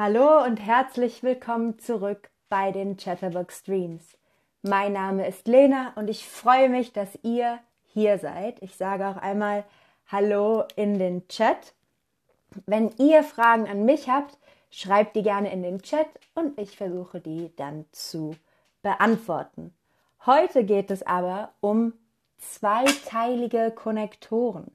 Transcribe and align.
Hallo 0.00 0.44
und 0.44 0.58
herzlich 0.58 1.24
willkommen 1.24 1.80
zurück 1.80 2.30
bei 2.48 2.70
den 2.70 2.96
Chatterbox 2.96 3.58
Streams. 3.58 4.16
Mein 4.62 4.92
Name 4.92 5.26
ist 5.26 5.48
Lena 5.48 5.92
und 5.96 6.08
ich 6.08 6.24
freue 6.24 6.68
mich, 6.68 6.92
dass 6.92 7.18
ihr 7.24 7.58
hier 7.82 8.16
seid. 8.18 8.62
Ich 8.62 8.76
sage 8.76 9.08
auch 9.08 9.16
einmal 9.16 9.64
Hallo 10.06 10.62
in 10.76 11.00
den 11.00 11.26
Chat. 11.26 11.74
Wenn 12.64 12.92
ihr 12.98 13.24
Fragen 13.24 13.66
an 13.66 13.86
mich 13.86 14.08
habt, 14.08 14.38
schreibt 14.70 15.16
die 15.16 15.24
gerne 15.24 15.52
in 15.52 15.64
den 15.64 15.82
Chat 15.82 16.06
und 16.36 16.56
ich 16.60 16.76
versuche 16.76 17.18
die 17.18 17.50
dann 17.56 17.84
zu 17.90 18.36
beantworten. 18.82 19.74
Heute 20.26 20.62
geht 20.62 20.92
es 20.92 21.04
aber 21.04 21.54
um 21.58 21.92
zweiteilige 22.36 23.72
Konnektoren. 23.72 24.70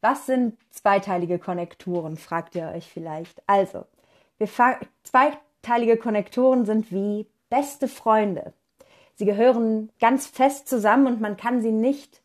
Was 0.00 0.24
sind 0.24 0.56
zweiteilige 0.70 1.38
Konnektoren, 1.38 2.16
fragt 2.16 2.54
ihr 2.54 2.68
euch 2.68 2.90
vielleicht. 2.90 3.42
Also, 3.46 3.84
zweiteilige 4.46 5.96
Konnektoren 5.96 6.64
sind 6.64 6.92
wie 6.92 7.26
beste 7.50 7.88
Freunde. 7.88 8.52
Sie 9.14 9.24
gehören 9.24 9.90
ganz 9.98 10.26
fest 10.26 10.68
zusammen 10.68 11.06
und 11.06 11.20
man 11.20 11.36
kann 11.36 11.60
sie 11.60 11.72
nicht 11.72 12.22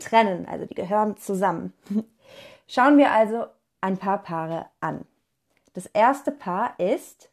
trennen. 0.00 0.46
Also 0.46 0.66
die 0.66 0.74
gehören 0.74 1.16
zusammen. 1.16 1.72
Schauen 2.66 2.98
wir 2.98 3.12
also 3.12 3.46
ein 3.80 3.98
paar 3.98 4.22
Paare 4.22 4.66
an. 4.80 5.04
Das 5.74 5.86
erste 5.86 6.32
Paar 6.32 6.78
ist 6.78 7.30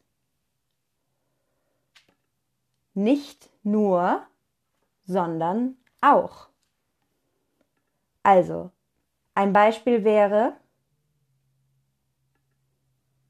nicht 2.94 3.50
nur, 3.62 4.22
sondern 5.04 5.76
auch. 6.00 6.48
Also, 8.22 8.70
ein 9.34 9.52
Beispiel 9.52 10.04
wäre, 10.04 10.54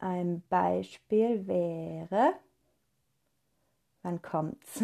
ein 0.01 0.43
Beispiel 0.49 1.47
wäre, 1.47 2.35
wann 4.03 4.21
kommt's? 4.23 4.81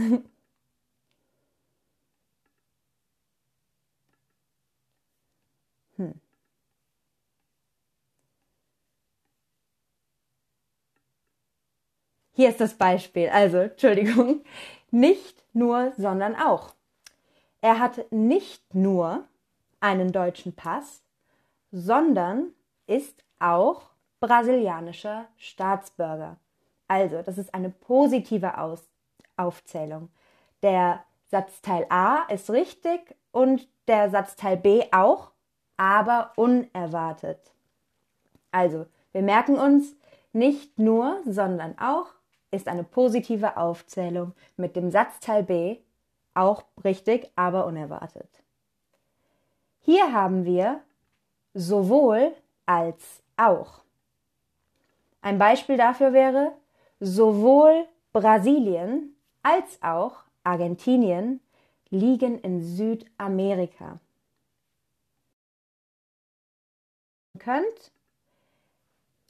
hm. 5.96 6.20
Hier 12.32 12.50
ist 12.50 12.60
das 12.60 12.74
Beispiel. 12.74 13.30
Also, 13.30 13.56
Entschuldigung. 13.58 14.44
Nicht 14.90 15.42
nur, 15.54 15.92
sondern 15.96 16.36
auch. 16.36 16.74
Er 17.62 17.78
hat 17.78 18.12
nicht 18.12 18.74
nur 18.74 19.24
einen 19.80 20.12
deutschen 20.12 20.54
Pass, 20.54 21.02
sondern 21.72 22.52
ist 22.86 23.24
auch 23.38 23.95
brasilianischer 24.20 25.26
Staatsbürger. 25.36 26.36
Also, 26.88 27.22
das 27.22 27.38
ist 27.38 27.54
eine 27.54 27.70
positive 27.70 28.58
Aus 28.58 28.88
Aufzählung. 29.36 30.08
Der 30.62 31.04
Satzteil 31.30 31.86
A 31.90 32.22
ist 32.30 32.50
richtig 32.50 33.14
und 33.32 33.68
der 33.86 34.10
Satzteil 34.10 34.56
B 34.56 34.84
auch, 34.92 35.32
aber 35.76 36.32
unerwartet. 36.36 37.52
Also, 38.50 38.86
wir 39.12 39.22
merken 39.22 39.58
uns, 39.58 39.94
nicht 40.32 40.78
nur, 40.78 41.22
sondern 41.24 41.78
auch 41.78 42.08
ist 42.50 42.68
eine 42.68 42.84
positive 42.84 43.56
Aufzählung 43.56 44.34
mit 44.56 44.76
dem 44.76 44.90
Satzteil 44.90 45.42
B 45.42 45.78
auch 46.34 46.64
richtig, 46.84 47.30
aber 47.36 47.64
unerwartet. 47.64 48.28
Hier 49.80 50.12
haben 50.12 50.44
wir 50.44 50.82
sowohl 51.54 52.32
als 52.66 53.22
auch. 53.38 53.85
Ein 55.26 55.40
Beispiel 55.40 55.76
dafür 55.76 56.12
wäre, 56.12 56.52
sowohl 57.00 57.88
Brasilien 58.12 59.16
als 59.42 59.82
auch 59.82 60.22
Argentinien 60.44 61.40
liegen 61.90 62.38
in 62.38 62.62
Südamerika. 62.62 63.98
Könnt 67.40 67.90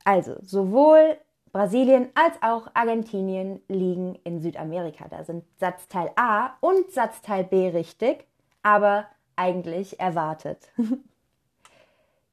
also 0.04 0.36
sowohl 0.42 1.16
Brasilien 1.50 2.10
als 2.14 2.42
auch 2.42 2.68
Argentinien 2.74 3.62
liegen 3.68 4.16
in 4.16 4.42
Südamerika. 4.42 5.08
Da 5.08 5.24
sind 5.24 5.44
Satzteil 5.58 6.10
A 6.14 6.58
und 6.60 6.92
Satzteil 6.92 7.44
B 7.44 7.70
richtig, 7.70 8.26
aber 8.62 9.06
eigentlich 9.34 9.98
erwartet. 9.98 10.68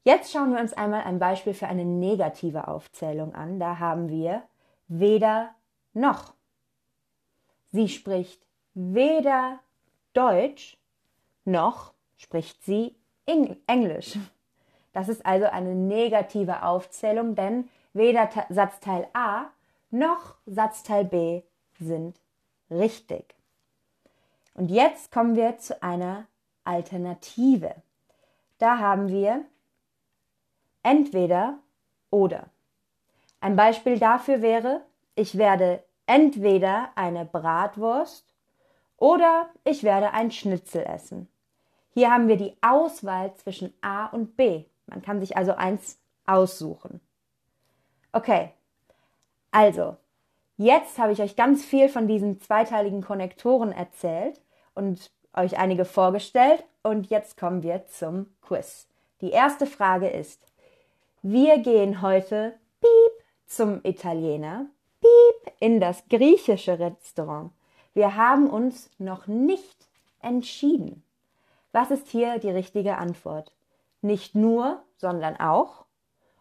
Jetzt 0.04 0.32
schauen 0.32 0.52
wir 0.52 0.60
uns 0.60 0.74
einmal 0.74 1.02
ein 1.04 1.18
Beispiel 1.18 1.54
für 1.54 1.66
eine 1.66 1.84
negative 1.84 2.68
Aufzählung 2.68 3.34
an. 3.34 3.58
Da 3.58 3.78
haben 3.78 4.08
wir 4.08 4.42
weder 4.86 5.54
noch. 5.94 6.34
Sie 7.72 7.88
spricht 7.88 8.40
weder 8.74 9.58
Deutsch 10.12 10.76
noch 11.44 11.92
spricht 12.16 12.64
sie 12.64 12.94
Englisch. 13.26 14.18
Das 14.92 15.08
ist 15.08 15.24
also 15.26 15.46
eine 15.46 15.74
negative 15.74 16.62
Aufzählung, 16.62 17.34
denn 17.34 17.68
weder 17.92 18.28
Satzteil 18.48 19.08
A 19.12 19.46
noch 19.90 20.36
Satzteil 20.46 21.04
B 21.04 21.42
sind 21.78 22.20
richtig. 22.70 23.34
Und 24.54 24.70
jetzt 24.70 25.10
kommen 25.10 25.34
wir 25.34 25.58
zu 25.58 25.82
einer 25.82 26.26
Alternative. 26.64 27.74
Da 28.58 28.78
haben 28.78 29.08
wir 29.08 29.44
entweder 30.84 31.58
oder. 32.10 32.46
Ein 33.40 33.56
Beispiel 33.56 33.98
dafür 33.98 34.40
wäre, 34.40 34.82
ich 35.16 35.36
werde 35.36 35.82
entweder 36.06 36.90
eine 36.94 37.24
Bratwurst 37.24 38.24
oder 38.96 39.48
ich 39.64 39.82
werde 39.82 40.12
ein 40.12 40.30
Schnitzel 40.30 40.84
essen. 40.84 41.28
Hier 41.90 42.12
haben 42.12 42.28
wir 42.28 42.36
die 42.36 42.56
Auswahl 42.60 43.34
zwischen 43.36 43.74
A 43.80 44.06
und 44.06 44.36
B. 44.36 44.64
Man 44.86 45.02
kann 45.02 45.20
sich 45.20 45.36
also 45.36 45.54
eins 45.54 45.98
aussuchen. 46.26 47.00
Okay, 48.12 48.52
also, 49.54 49.96
jetzt 50.56 50.98
habe 50.98 51.12
ich 51.12 51.22
euch 51.22 51.36
ganz 51.36 51.64
viel 51.64 51.88
von 51.88 52.08
diesen 52.08 52.40
zweiteiligen 52.40 53.02
Konnektoren 53.02 53.70
erzählt 53.70 54.42
und 54.74 55.12
euch 55.32 55.58
einige 55.58 55.84
vorgestellt 55.84 56.64
und 56.82 57.08
jetzt 57.08 57.36
kommen 57.36 57.62
wir 57.62 57.86
zum 57.86 58.26
Quiz. 58.42 58.88
Die 59.20 59.30
erste 59.30 59.66
Frage 59.66 60.08
ist, 60.08 60.44
wir 61.26 61.56
gehen 61.56 62.02
heute 62.02 62.54
piep 62.82 63.24
zum 63.46 63.80
Italiener, 63.82 64.66
piep 65.00 65.54
in 65.58 65.80
das 65.80 66.06
griechische 66.10 66.78
Restaurant. 66.78 67.50
Wir 67.94 68.14
haben 68.14 68.50
uns 68.50 68.90
noch 68.98 69.26
nicht 69.26 69.88
entschieden. 70.20 71.02
Was 71.72 71.90
ist 71.90 72.08
hier 72.08 72.38
die 72.40 72.50
richtige 72.50 72.98
Antwort? 72.98 73.52
Nicht 74.02 74.34
nur, 74.34 74.82
sondern 74.98 75.40
auch? 75.40 75.86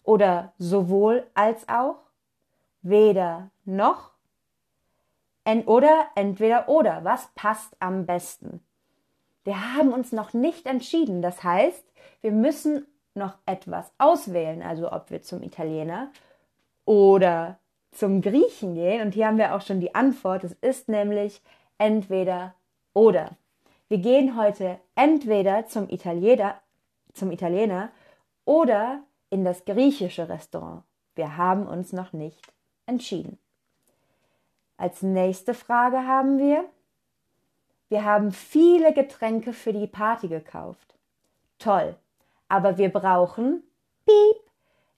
Oder 0.03 0.51
sowohl 0.57 1.25
als 1.33 1.69
auch? 1.69 1.99
Weder 2.81 3.51
noch? 3.63 4.11
En 5.45 5.63
oder 5.63 6.07
entweder 6.15 6.67
oder. 6.67 7.05
Was 7.05 7.29
passt 7.35 7.73
am 7.79 8.05
besten? 8.05 8.59
Wir 9.45 9.75
haben 9.75 9.93
uns 9.93 10.11
noch 10.11 10.33
nicht 10.33 10.65
entschieden. 10.65 11.21
Das 11.21 11.41
heißt, 11.41 11.85
wir 12.19 12.33
müssen 12.33 12.85
noch 13.15 13.37
etwas 13.45 13.91
auswählen, 13.97 14.61
also 14.61 14.91
ob 14.91 15.11
wir 15.11 15.21
zum 15.21 15.43
Italiener 15.43 16.11
oder 16.85 17.59
zum 17.91 18.21
Griechen 18.21 18.73
gehen. 18.75 19.01
Und 19.01 19.13
hier 19.13 19.27
haben 19.27 19.37
wir 19.37 19.55
auch 19.55 19.61
schon 19.61 19.79
die 19.79 19.93
Antwort. 19.93 20.43
Es 20.43 20.53
ist 20.53 20.89
nämlich 20.89 21.41
entweder 21.77 22.55
oder. 22.93 23.31
Wir 23.87 23.99
gehen 23.99 24.37
heute 24.37 24.79
entweder 24.95 25.67
zum 25.67 25.89
Italiener, 25.89 26.59
zum 27.13 27.31
Italiener 27.31 27.89
oder 28.45 29.03
in 29.29 29.45
das 29.45 29.65
griechische 29.65 30.29
Restaurant. 30.29 30.83
Wir 31.15 31.37
haben 31.37 31.67
uns 31.67 31.93
noch 31.93 32.13
nicht 32.13 32.41
entschieden. 32.87 33.37
Als 34.77 35.03
nächste 35.03 35.53
Frage 35.53 36.07
haben 36.07 36.39
wir, 36.39 36.65
wir 37.89 38.03
haben 38.03 38.31
viele 38.31 38.93
Getränke 38.93 39.53
für 39.53 39.71
die 39.71 39.85
Party 39.85 40.27
gekauft. 40.27 40.95
Toll 41.59 41.95
aber 42.47 42.77
wir 42.77 42.89
brauchen 42.91 43.63
piep 44.05 44.41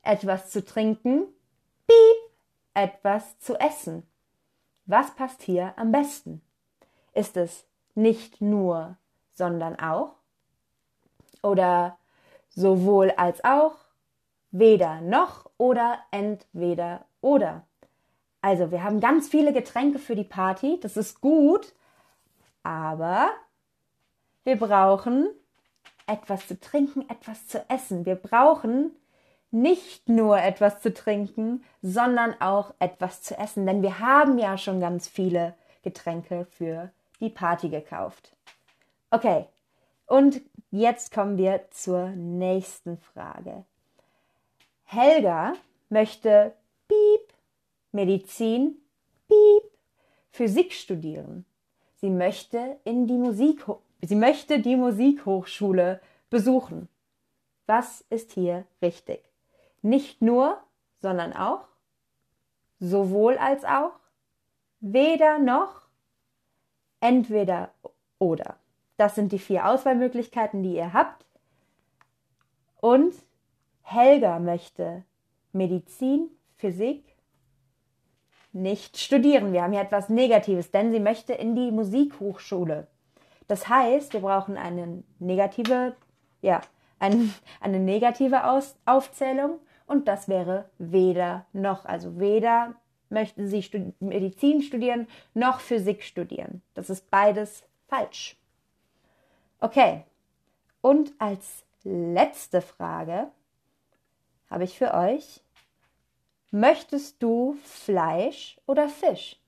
etwas 0.03 0.49
zu 0.49 0.63
trinken, 0.63 1.25
piep 1.87 2.31
etwas 2.73 3.39
zu 3.39 3.55
essen. 3.59 4.03
Was 4.85 5.15
passt 5.15 5.41
hier 5.41 5.73
am 5.77 5.91
besten? 5.91 6.41
Ist 7.13 7.37
es 7.37 7.65
nicht 7.95 8.41
nur, 8.41 8.97
sondern 9.31 9.79
auch? 9.79 10.15
Oder 11.41 11.97
sowohl 12.49 13.11
als 13.11 13.43
auch, 13.43 13.75
weder 14.51 15.01
noch 15.01 15.49
oder 15.57 15.99
entweder 16.11 17.05
oder? 17.21 17.65
Also, 18.41 18.69
wir 18.69 18.83
haben 18.83 18.99
ganz 18.99 19.27
viele 19.27 19.53
Getränke 19.53 19.97
für 19.97 20.15
die 20.15 20.23
Party, 20.23 20.79
das 20.79 20.97
ist 20.97 21.19
gut, 21.19 21.73
aber 22.61 23.29
wir 24.43 24.57
brauchen 24.57 25.29
etwas 26.07 26.47
zu 26.47 26.59
trinken, 26.59 27.09
etwas 27.09 27.47
zu 27.47 27.63
essen. 27.69 28.05
Wir 28.05 28.15
brauchen 28.15 28.91
nicht 29.51 30.09
nur 30.09 30.37
etwas 30.37 30.81
zu 30.81 30.93
trinken, 30.93 31.63
sondern 31.81 32.39
auch 32.41 32.73
etwas 32.79 33.21
zu 33.21 33.37
essen, 33.37 33.65
denn 33.65 33.81
wir 33.81 33.99
haben 33.99 34.37
ja 34.37 34.57
schon 34.57 34.79
ganz 34.79 35.07
viele 35.07 35.55
Getränke 35.83 36.45
für 36.45 36.91
die 37.19 37.29
Party 37.29 37.69
gekauft. 37.69 38.35
Okay, 39.11 39.45
und 40.07 40.41
jetzt 40.71 41.13
kommen 41.13 41.37
wir 41.37 41.65
zur 41.71 42.09
nächsten 42.09 42.97
Frage. 42.97 43.63
Helga 44.83 45.53
möchte 45.89 46.53
Piep 46.87 47.33
Medizin 47.91 48.75
Piep 49.27 49.63
Physik 50.31 50.73
studieren. 50.73 51.45
Sie 51.95 52.09
möchte 52.09 52.77
in 52.83 53.07
die 53.07 53.17
Musik 53.17 53.65
sie 54.07 54.15
möchte 54.15 54.59
die 54.59 54.75
Musikhochschule 54.75 56.01
besuchen. 56.29 56.89
Was 57.65 58.01
ist 58.09 58.31
hier 58.31 58.65
richtig? 58.81 59.21
Nicht 59.81 60.21
nur, 60.21 60.57
sondern 61.01 61.33
auch, 61.33 61.67
sowohl 62.79 63.37
als 63.37 63.63
auch, 63.63 63.93
weder 64.79 65.39
noch, 65.39 65.81
entweder 66.99 67.71
oder. 68.19 68.57
Das 68.97 69.15
sind 69.15 69.31
die 69.31 69.39
vier 69.39 69.67
Auswahlmöglichkeiten, 69.67 70.63
die 70.63 70.75
ihr 70.75 70.93
habt. 70.93 71.25
Und 72.81 73.13
Helga 73.81 74.39
möchte 74.39 75.03
Medizin, 75.51 76.29
Physik 76.55 77.03
nicht 78.55 78.97
studieren. 78.97 79.51
Wir 79.51 79.63
haben 79.63 79.73
hier 79.73 79.81
etwas 79.81 80.09
Negatives, 80.09 80.71
denn 80.71 80.91
sie 80.91 80.99
möchte 80.99 81.33
in 81.33 81.55
die 81.55 81.71
Musikhochschule. 81.71 82.87
Das 83.47 83.69
heißt, 83.69 84.13
wir 84.13 84.21
brauchen 84.21 84.57
eine 84.57 85.03
negative, 85.19 85.95
ja, 86.41 86.61
eine, 86.99 87.29
eine 87.61 87.79
negative 87.79 88.49
Aus 88.49 88.75
Aufzählung 88.85 89.59
und 89.87 90.07
das 90.07 90.27
wäre 90.27 90.69
weder 90.77 91.45
noch. 91.53 91.85
Also 91.85 92.19
weder 92.19 92.75
möchten 93.09 93.47
Sie 93.47 93.61
Stud 93.61 93.93
Medizin 94.01 94.61
studieren 94.61 95.07
noch 95.33 95.59
Physik 95.59 96.03
studieren. 96.03 96.61
Das 96.73 96.89
ist 96.89 97.09
beides 97.11 97.63
falsch. 97.87 98.37
Okay. 99.59 100.03
Und 100.81 101.13
als 101.17 101.63
letzte 101.83 102.61
Frage 102.61 103.31
habe 104.49 104.63
ich 104.63 104.77
für 104.77 104.93
euch, 104.93 105.41
möchtest 106.51 107.21
du 107.21 107.57
Fleisch 107.63 108.59
oder 108.67 108.87
Fisch? 108.87 109.39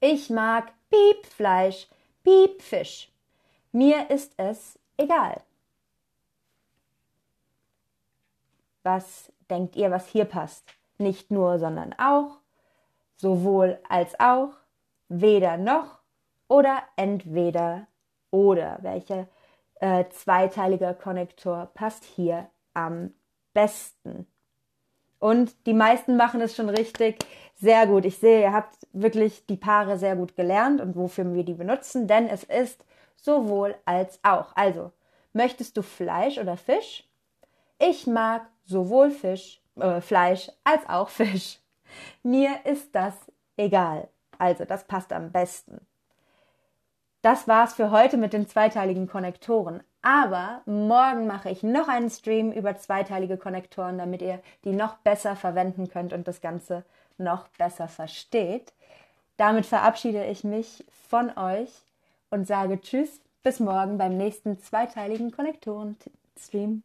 Ich 0.00 0.30
mag 0.30 0.72
Piepfleisch, 0.90 1.88
Piepfisch. 2.26 3.12
Mir 3.70 4.10
ist 4.10 4.32
es 4.36 4.76
egal. 4.96 5.42
Was 8.82 9.32
denkt 9.48 9.76
ihr, 9.76 9.92
was 9.92 10.08
hier 10.08 10.24
passt? 10.24 10.64
Nicht 10.98 11.30
nur, 11.30 11.60
sondern 11.60 11.92
auch, 11.92 12.40
sowohl 13.16 13.78
als 13.88 14.18
auch, 14.18 14.54
weder 15.08 15.56
noch 15.56 16.00
oder 16.48 16.82
entweder 16.96 17.86
oder. 18.32 18.78
Welcher 18.82 19.28
äh, 19.76 20.08
zweiteiliger 20.08 20.94
Konnektor 20.94 21.66
passt 21.74 22.02
hier 22.02 22.50
am 22.74 23.14
besten? 23.54 24.26
Und 25.26 25.66
die 25.66 25.74
meisten 25.74 26.16
machen 26.16 26.40
es 26.40 26.54
schon 26.54 26.68
richtig. 26.68 27.18
Sehr 27.56 27.88
gut. 27.88 28.04
Ich 28.04 28.18
sehe, 28.18 28.42
ihr 28.42 28.52
habt 28.52 28.76
wirklich 28.92 29.44
die 29.46 29.56
Paare 29.56 29.98
sehr 29.98 30.14
gut 30.14 30.36
gelernt 30.36 30.80
und 30.80 30.94
wofür 30.94 31.34
wir 31.34 31.42
die 31.42 31.54
benutzen, 31.54 32.06
denn 32.06 32.28
es 32.28 32.44
ist 32.44 32.84
sowohl 33.16 33.74
als 33.86 34.20
auch. 34.22 34.54
Also, 34.54 34.92
möchtest 35.32 35.76
du 35.76 35.82
Fleisch 35.82 36.38
oder 36.38 36.56
Fisch? 36.56 37.08
Ich 37.80 38.06
mag 38.06 38.46
sowohl 38.66 39.10
Fisch, 39.10 39.60
äh, 39.80 40.00
Fleisch 40.00 40.48
als 40.62 40.88
auch 40.88 41.08
Fisch. 41.18 41.58
Mir 42.22 42.60
ist 42.64 42.94
das 42.94 43.14
egal. 43.56 44.06
Also, 44.38 44.64
das 44.64 44.86
passt 44.86 45.12
am 45.12 45.32
besten. 45.32 45.84
Das 47.26 47.48
war's 47.48 47.74
für 47.74 47.90
heute 47.90 48.18
mit 48.18 48.32
den 48.32 48.46
zweiteiligen 48.46 49.08
Konnektoren. 49.08 49.82
Aber 50.00 50.62
morgen 50.64 51.26
mache 51.26 51.50
ich 51.50 51.64
noch 51.64 51.88
einen 51.88 52.08
Stream 52.08 52.52
über 52.52 52.76
zweiteilige 52.76 53.36
Konnektoren, 53.36 53.98
damit 53.98 54.22
ihr 54.22 54.38
die 54.62 54.70
noch 54.70 54.98
besser 54.98 55.34
verwenden 55.34 55.88
könnt 55.88 56.12
und 56.12 56.28
das 56.28 56.40
Ganze 56.40 56.84
noch 57.18 57.48
besser 57.58 57.88
versteht. 57.88 58.72
Damit 59.38 59.66
verabschiede 59.66 60.24
ich 60.26 60.44
mich 60.44 60.86
von 61.08 61.36
euch 61.36 61.72
und 62.30 62.46
sage 62.46 62.80
Tschüss, 62.80 63.20
bis 63.42 63.58
morgen 63.58 63.98
beim 63.98 64.16
nächsten 64.16 64.60
zweiteiligen 64.60 65.32
Konnektoren-Stream. 65.32 66.84